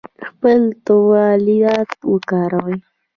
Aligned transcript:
خپل 0.29 0.59
تولیدات 0.85 1.89
وکاروئ 2.11 2.77